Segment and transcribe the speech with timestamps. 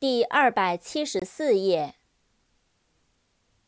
[0.00, 1.94] 第二百七十四页。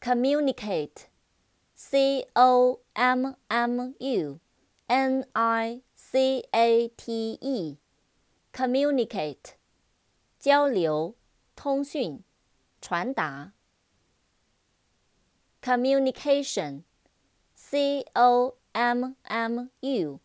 [0.00, 4.40] communicate，c o m m u
[4.86, 9.54] n i c a t e，communicate，
[10.38, 11.14] 交流、
[11.54, 12.22] 通讯、
[12.80, 13.54] 传达。
[15.62, 20.20] communication，c o m m u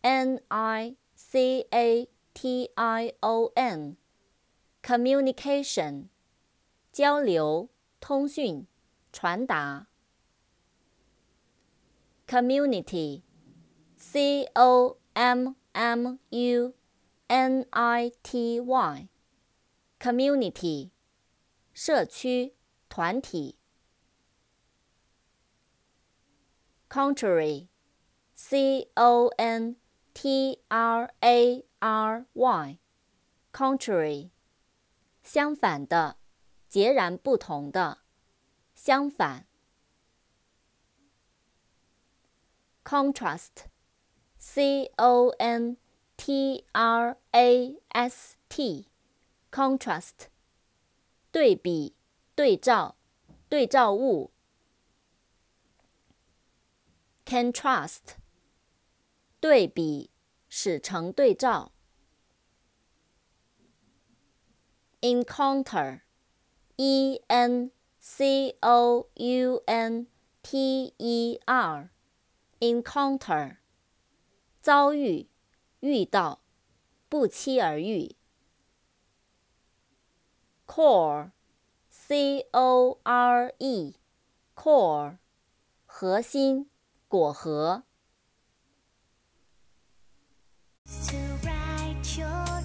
[0.00, 3.96] n i c a t i o N
[4.81, 6.07] n，communication，
[6.91, 7.69] 交流、
[7.99, 8.67] 通讯。
[9.15, 9.87] 传达。
[12.27, 16.73] community，c o m m u
[17.27, 20.89] n i t y，community，
[21.73, 22.55] 社区、
[22.89, 23.55] 团体。
[26.89, 29.77] contrary，c o n
[30.13, 34.31] t r a r y，contrary，
[35.22, 36.16] 相反的，
[36.68, 37.98] 截然不同的。
[38.74, 39.46] 相反
[42.82, 45.76] ，contrast，c o n
[46.16, 50.28] t r a s t，contrast，
[51.30, 51.94] 对比、
[52.34, 52.96] 对照、
[53.48, 54.32] 对照物。
[57.26, 58.14] contrast，
[59.38, 60.10] 对比、
[60.48, 61.72] 使成对照。
[65.00, 66.00] encounter,
[66.76, 70.06] e n c o u n
[70.42, 71.90] t e r,
[72.60, 73.56] encounter，
[74.60, 75.28] 遭遇、
[75.80, 76.40] 遇到、
[77.08, 78.16] 不期而遇。
[80.66, 81.32] core,
[81.90, 83.94] c o r e,
[84.54, 85.18] core，
[85.86, 86.70] 核心、
[87.08, 87.84] 果核。
[91.06, 92.59] to write your